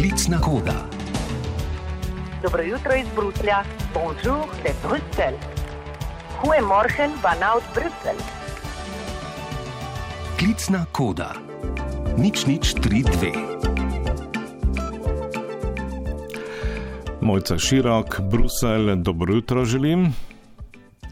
[0.00, 0.88] Klicna koda.
[2.42, 3.64] Dobro jutro iz Bruslja,
[3.94, 5.36] bonjour de Bruselj.
[6.42, 8.16] Goedemorgen vanuit Brussel.
[10.38, 11.34] Klicna koda.
[12.16, 13.32] Nič nič tri dve.
[17.20, 20.14] Mojca Širok, Bruselj, dobro jutro želim.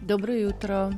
[0.00, 0.90] Dobro jutro.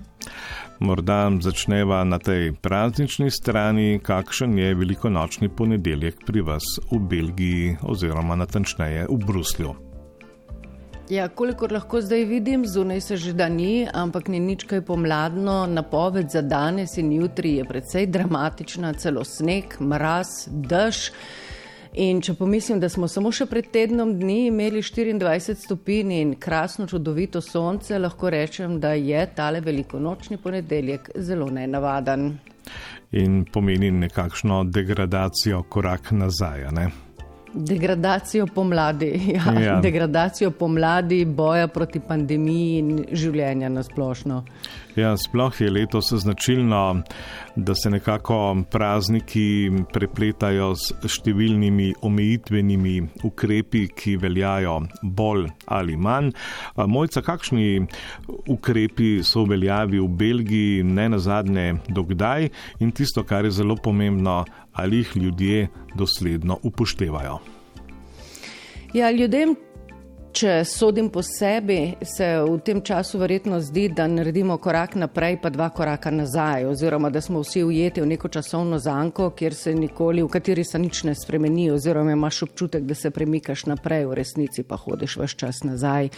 [0.80, 8.36] Morda začneva na tej praznični strani, kakšen je velikonočni ponedeljek pri vas v Belgiji oziroma
[8.41, 9.74] natančneje v Bruslju.
[11.12, 15.66] Ja, kolikor lahko zdaj vidim, zunaj se že da ni, ampak ni nič kaj pomladno.
[15.66, 21.10] Napoved za danes in jutri je precej dramatična, celo sneg, mraz, dež.
[21.98, 26.86] In če pomislim, da smo samo še pred tednom dni imeli 24 stopinj in krasno,
[26.86, 32.30] čudovito sonce, lahko rečem, da je tale velikonočni ponedeljek zelo nenavaden.
[33.18, 36.68] In pomeni nekakšno degradacijo, korak nazaj.
[36.76, 36.86] Ne?
[37.55, 39.61] Degradacijo pomladi, ja.
[39.61, 39.81] Ja.
[39.81, 44.45] degradacijo pomladi, boja proti pandemiji in življenja na splošno.
[44.97, 47.03] Ja, sploh je letos značilno,
[47.56, 56.33] da se nekako prazniki prepletajo s številnimi omejitvenimi ukrepi, ki veljajo bolj ali manj.
[56.77, 57.87] Mojca, kakšni
[58.51, 64.43] ukrepi so veljavi v Belgiji, ne na zadnje, dokdaj in tisto, kar je zelo pomembno,
[64.81, 67.39] ali jih ljudje dosledno upoštevajo?
[68.95, 69.55] Ja, ljudem
[70.31, 75.50] Če sodim po sebi, se v tem času verjetno zdi, da naredimo korak naprej, pa
[75.50, 80.22] dva koraka nazaj, oziroma da smo vsi ujeti v neko časovno zanko, kjer se nikoli,
[80.22, 84.62] v kateri se nič ne spremeni, oziroma imaš občutek, da se premikaš naprej, v resnici
[84.62, 86.12] pa hodiš vse čas nazaj.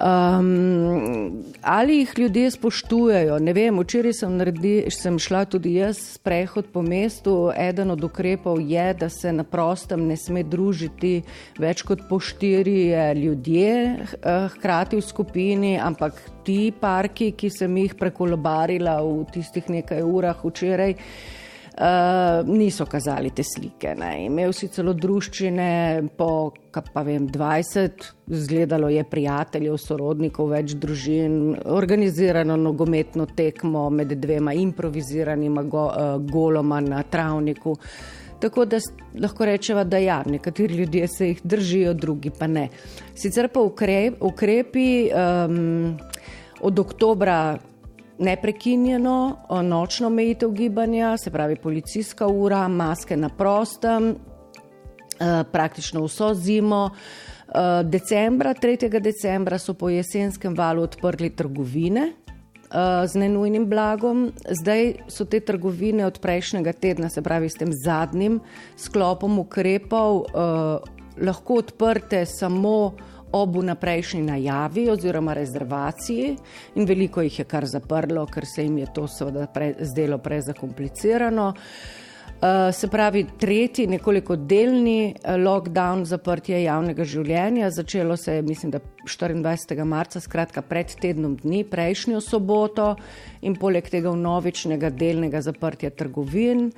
[0.00, 3.38] Um, ali jih ljudje spoštujejo?
[3.38, 7.50] Ne vem, včeraj sem, naredi, sem šla tudi jaz sprehod po mestu.
[7.56, 11.20] Eden od ukrepov je, da se na prostem ne sme družiti
[11.60, 17.94] več kot po štiri ljudje, eh, hkrati v skupini, ampak ti parki, ki sem jih
[17.94, 20.96] prekolobarila v tistih nekaj urah včeraj.
[20.96, 21.39] Uh,
[22.44, 23.94] niso kazali te slike.
[23.96, 24.26] Ne.
[24.26, 25.68] Imel si celo družščine
[26.16, 34.52] po, pa vem, 20, zgledalo je prijateljev, sorodnikov, več družin, organizirano nogometno tekmo med dvema
[34.52, 37.76] improviziranima go, uh, goloma na travniku.
[38.40, 38.78] Tako da
[39.20, 42.68] lahko rečemo, da ja, nekateri ljudje se jih držijo, drugi pa ne.
[43.14, 45.98] Sicer pa ukrep, ukrepi um,
[46.60, 47.58] od oktobra
[48.20, 56.90] neprekinjeno nočno omejitev gibanja, se pravi policijska ura, maske na prostem, eh, praktično vso zimo.
[56.90, 59.00] Eh, decembra, 3.
[59.00, 64.32] decembra so po jesenskem valu odprli trgovine eh, z nenujnim blagom.
[64.50, 68.40] Zdaj so te trgovine od prejšnjega tedna, se pravi s tem zadnjim
[68.76, 70.24] sklopom ukrepov,
[71.20, 72.92] lahko odprte samo
[73.32, 76.36] ob vnaprejšnji najavi oziroma rezervaciji,
[76.74, 81.52] in veliko jih je kar zaprlo, ker se jim je to seveda pre, zdelo prezakomplicirano.
[82.40, 88.72] Uh, se pravi, tretji, nekoliko delni uh, lockdown, zaprtje javnega življenja, začelo se je, mislim,
[88.72, 89.84] da 24.
[89.84, 92.94] marca, skratka pred tednom dni, prejšnjo soboto,
[93.44, 96.70] in poleg tega vnovičnega delnega zaprtja trgovin.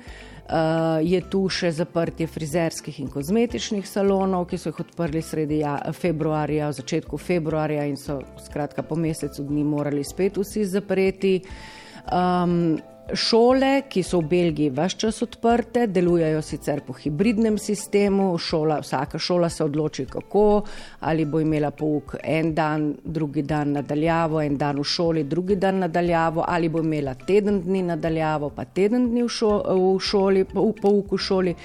[0.43, 5.77] Uh, je tu še zaprtje frizerskih in kozmetičnih salonov, ki so jih odprli sredi ja,
[5.95, 11.37] februarja, v začetku februarja in so skratka po mesecu dni morali spet vsi zapreti.
[12.11, 12.75] Um,
[13.13, 18.31] Šole, ki so v Belgiji vse čas odprte, delujejo sicer po hibridnem sistemu.
[18.41, 20.63] Šola, vsaka šola se odloči, kako
[20.99, 25.79] ali bo imela pouk en dan, drugi dan nadaljavo, en dan v šoli, drugi dan
[25.85, 30.45] nadaljavo, ali bo imela teden dni nadaljavo, pa teden dni v, šo, v šoli,
[30.81, 31.55] pouk v šoli.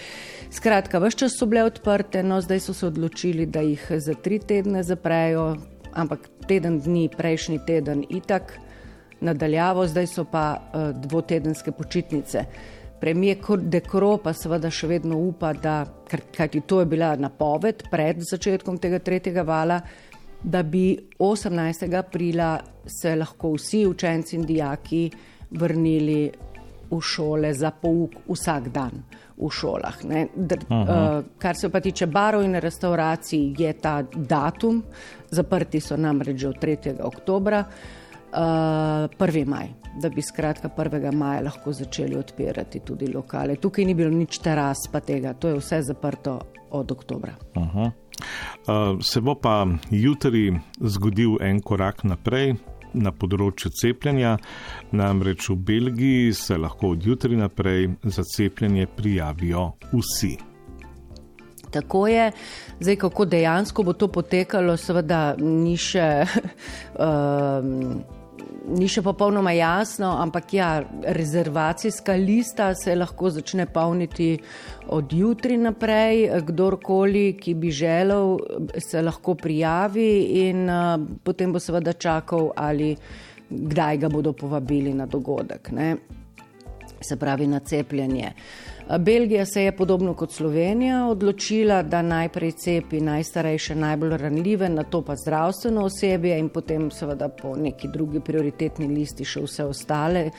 [0.51, 4.39] Skratka, vse čas so bile odprte, no zdaj so se odločili, da jih za tri
[4.39, 5.55] tedne zaprejo,
[5.93, 8.59] ampak teden dni, prejšnji teden itak
[9.21, 12.45] nadaljavo, zdaj so pa uh, dvotedenske počitnice.
[13.01, 15.85] Premijer Dekro pa seveda še vedno upa, da,
[16.37, 19.79] kajti to je bila napoved pred začetkom tega tretjega vala,
[20.43, 21.95] da bi 18.
[21.99, 25.11] aprila se lahko vsi učenci in dijaki
[25.51, 26.31] vrnili
[26.91, 29.03] v šole za pouk vsak dan
[29.39, 30.01] v šolah.
[30.35, 34.83] Dr, uh, kar se pa tiče barov in restauracij, je ta datum,
[35.31, 36.97] zaprti so namreč že od 3.
[37.03, 37.61] oktobra.
[37.61, 37.99] Uh,
[38.33, 39.47] 1.
[39.47, 39.69] maj,
[40.03, 41.13] da bi skratka 1.
[41.13, 43.57] maja lahko začeli odpirati tudi lokale.
[43.57, 46.41] Tukaj ni bilo nič teras, pa tega, to je vse zaprto
[46.71, 47.35] od oktobra.
[47.55, 47.87] -huh.
[47.87, 52.55] uh, se bo pa jutri zgodil en korak naprej
[52.93, 54.37] na področju cepljenja,
[54.93, 60.39] namreč v Belgiji se lahko od jutri naprej za cepljenje prijavijo vsi.
[61.71, 62.33] Tako je,
[62.81, 66.27] zdaj kako dejansko bo to potekalo, seveda ni še.
[66.99, 68.05] Um,
[68.69, 70.69] Ni še popolnoma jasno, ampak ja,
[71.17, 74.35] rezervacijska lista se lahko začne polniti
[74.93, 76.27] od jutri naprej.
[76.51, 78.37] Kdorkoli, ki bi želel,
[78.77, 80.11] se lahko prijavi
[80.45, 82.93] in uh, potem bo seveda čakal, ali
[83.49, 85.95] kdaj ga bodo povabili na dogodek, ne?
[87.01, 88.33] Se pravi na cepljenje.
[88.99, 95.03] Belgija se je podobno kot Slovenija odločila, da najprej cepi najstarejše, najbolj ranljive, na to
[95.03, 100.31] pa zdravstveno osebje in potem seveda po neki drugi prioritetni listi še vse ostale.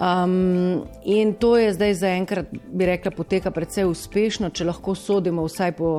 [0.00, 5.72] Um, in to je zdaj zaenkrat, bi rekla, poteka precej uspešno, če lahko sodimo vsaj
[5.76, 5.90] po,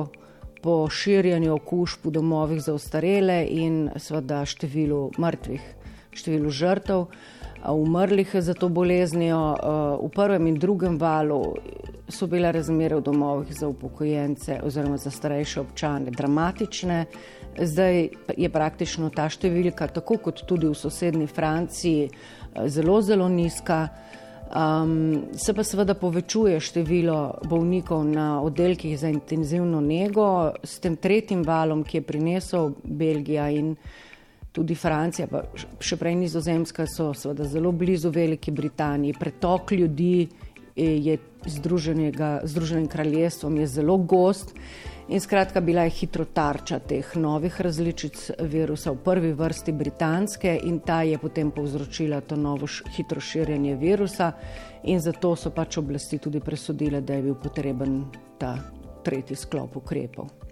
[0.62, 5.62] po širjanju okužb v domovih za ostarele in seveda številu mrtvih,
[6.14, 7.08] številu žrtev
[7.72, 9.56] umrlih za to boleznijo.
[10.02, 11.54] V prvem in drugem valu
[12.08, 17.04] so bile razmere v domovih za upokojence oziroma za starejše občane dramatične.
[17.58, 22.10] Zdaj je praktično ta številka, tako kot tudi v sosednji Franciji,
[22.66, 23.88] zelo, zelo nizka.
[24.54, 31.42] Um, se pa seveda povečuje število bolnikov na oddelkih za intenzivno nego s tem tretjim
[31.42, 33.72] valom, ki je prinesel Belgija in
[34.54, 35.42] tudi Francija, pa
[35.82, 39.16] še prej Nizozemska, so seveda zelo blizu Veliki Britaniji.
[39.18, 40.28] Pretok ljudi
[40.76, 44.54] je Združenim kraljestvom je zelo gost
[45.08, 50.80] in skratka bila je hitro tarča teh novih različic virusa, v prvi vrsti britanske in
[50.80, 52.66] ta je potem povzročila to novo
[52.96, 54.32] hitro širjenje virusa
[54.84, 58.04] in zato so pač oblasti tudi presodile, da je bil potreben
[58.38, 58.56] ta
[59.04, 60.43] tretji sklop ukrepov.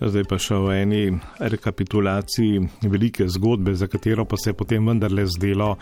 [0.00, 1.02] Zdaj pa še v eni
[1.38, 5.74] rekapitulaciji velike zgodbe, za katero pa se je potem vendarle zdelo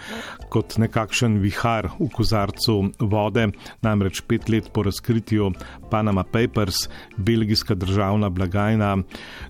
[0.52, 3.48] kot nekakšen vihar v kozarcu vode.
[3.82, 5.52] Namreč pet let po razkritju
[5.90, 8.96] Panama Papers, belgijska državna blagajna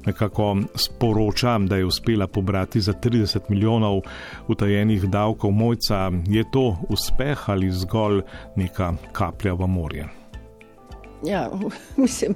[0.07, 4.03] nekako sporoča, da je uspela pobrati za 30 milijonov
[4.49, 6.11] utajenih davkov mojca.
[6.27, 8.23] Je to uspeh ali zgolj
[8.57, 10.22] neka kaplja v morje?
[11.25, 11.51] Ja,
[11.97, 12.35] mislim,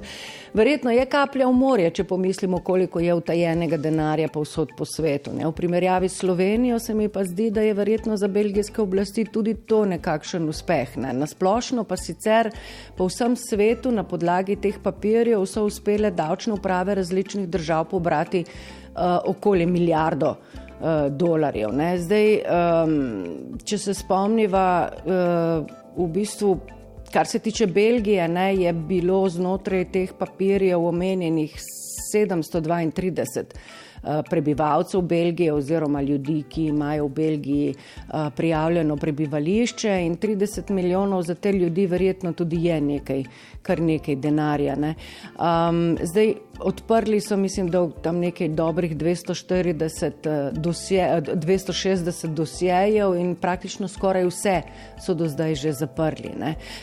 [0.53, 5.33] verjetno je kaplja v morje, če pomislimo, koliko je utajenega denarja povsod po svetu.
[5.35, 5.47] Ne.
[5.47, 9.53] V primerjavi s Slovenijo se mi pa zdi, da je verjetno za belgijske oblasti tudi
[9.53, 10.97] to nekakšen uspeh.
[10.97, 11.13] Ne.
[11.13, 12.51] Nasplošno pa sicer
[12.97, 19.19] po vsem svetu na podlagi teh papirjev so uspele davčne uprave različnih držav pobrati uh,
[19.25, 20.35] okoli milijardo.
[20.77, 21.71] Uh, dolarjev.
[21.73, 21.95] Ne.
[21.97, 22.91] Zdaj, um,
[23.65, 26.51] če se spomniva, uh, v bistvu
[27.13, 31.55] Kar se tiče Belgije, ne, je bilo znotraj teh papirjev omenjenih
[32.13, 33.45] 732 eh,
[34.29, 41.35] prebivalcev Belgije oziroma ljudi, ki imajo v Belgiji eh, prijavljeno prebivališče in 30 milijonov za
[41.35, 43.23] te ljudi verjetno tudi je nekaj,
[43.61, 44.75] kar nekaj denarja.
[44.75, 44.95] Ne.
[45.39, 53.15] Um, zdaj, odprli so, mislim, da tam nekaj dobrih 240 eh, dosje, 260 eh, dosjejev
[53.15, 54.61] in praktično skoraj vse
[55.05, 56.31] so do zdaj že zaprli.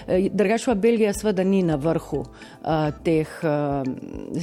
[0.07, 2.27] Eh, Drugač pa Belgija seveda ni na vrhu uh,
[3.05, 3.83] teh uh,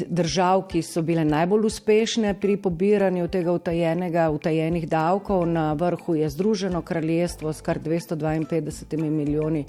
[0.07, 5.45] držav, ki so bile najbolj uspešne pri pobiranju tega utajenega, utajenih davkov.
[5.45, 9.65] Na vrhu je Združeno kraljestvo s kar 252 milijoni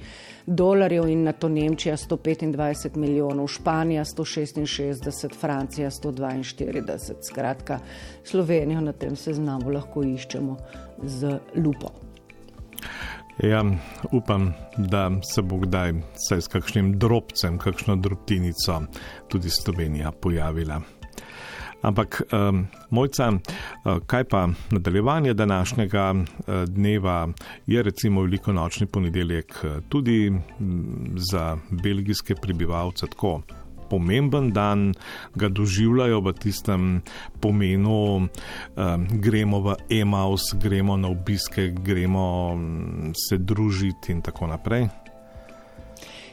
[0.47, 7.13] dolarjev in na to Nemčija 125 milijonov, Španija 166, Francija 142.
[7.23, 7.79] Skratka,
[8.25, 10.57] Slovenijo na tem seznamu lahko iščemo
[11.03, 11.91] z lupo.
[13.43, 13.65] Ja,
[14.13, 18.83] upam, da se bo kdaj s kakšnim drobcem, kakšno drobtinico
[19.29, 20.81] tudi Slovenija pojavila.
[21.83, 27.29] Ampak, um, mojca, uh, kaj pa nadaljevanje današnjega uh, dneva
[27.67, 30.33] je recimo veliko nočni ponedeljek uh, tudi
[31.17, 33.41] za belgijske prebivalce tako.
[33.91, 34.95] Pomemben dan
[35.35, 37.03] ga doživljajo v tistem
[37.41, 42.57] pomenu, um, gremo v Emaus, gremo na obiske, gremo
[43.29, 44.89] se družiti in tako naprej.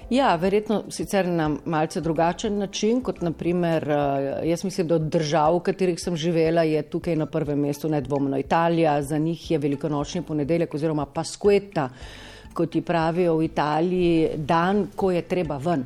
[0.10, 5.56] Ja, verjetno sicer na malce drugačen način, kot naprimer, eh, jaz mislim, da od držav,
[5.56, 10.22] v katerih sem živela, je tukaj na prvem mestu nedvomno Italija, za njih je velikonočni
[10.22, 11.90] ponedeljek oziroma pasqueta,
[12.54, 15.86] kot ji pravijo v Italiji, dan, ko je treba ven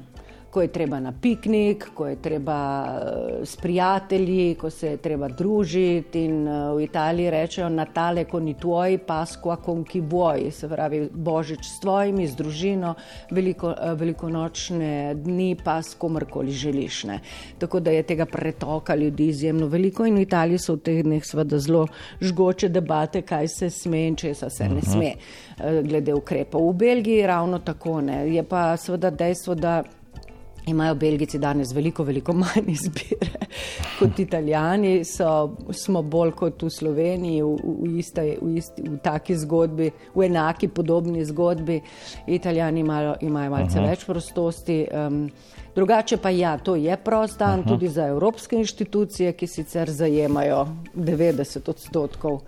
[0.54, 5.28] ko je treba na piknik, ko je treba eh, s prijatelji, ko se je treba
[5.28, 6.26] družiti.
[6.26, 11.08] In eh, v Italiji rečejo: Natale, ko ni tvoj, paskva, kon ki boj, se pravi
[11.10, 12.94] božič s tvojimi, z družino,
[13.32, 14.92] veliko, eh, velikonočne
[15.24, 17.04] dni, pa s komorkoli želiš.
[17.10, 17.18] Ne.
[17.58, 21.26] Tako da je tega pretoka ljudi izjemno veliko in v Italiji so v teh dneh
[21.26, 21.88] seveda zelo
[22.22, 25.16] žgoče debate, kaj se sme in česa se ne sme,
[25.58, 26.70] glede ukrepov.
[26.70, 28.22] V Belgiji ravno tako ne.
[28.30, 29.82] Je pa seveda dejstvo, da
[30.66, 33.48] imajo Belgici danes veliko, veliko manj izbire
[34.00, 39.36] kot Italijani, so, smo bolj kot v Sloveniji v, v, iste, v, isti, v taki
[39.38, 41.82] zgodbi, v enaki podobni zgodbi.
[42.28, 43.90] Italijani imajo, imajo malce Aha.
[43.90, 44.80] več prostosti.
[44.92, 45.28] Um,
[45.76, 47.70] drugače pa ja, to je prost dan Aha.
[47.70, 50.66] tudi za evropske inštitucije, ki sicer zajemajo
[50.96, 52.42] 90 odstotkov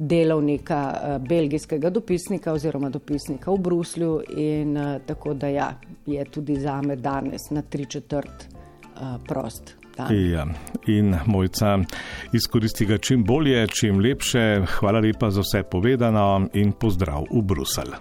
[0.00, 5.74] delovnika, eh, belgijskega dopisnika oziroma dopisnika v Bruslju in eh, tako da ja,
[6.06, 9.76] je tudi za me danes na tri četrt eh, prost.
[10.10, 10.46] Ja,
[10.86, 11.78] in mojca,
[12.32, 14.62] izkoristi ga čim bolje, čim lepše.
[14.78, 17.92] Hvala lepa za vse povedano in pozdrav v Bruselj.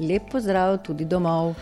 [0.00, 1.54] Lep pozdrav tudi domov.